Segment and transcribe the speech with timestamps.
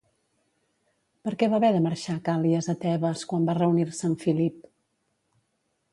[1.27, 4.69] Per què va haver de marxar Càl·lies a Tebes quan va reunir-se amb Filip?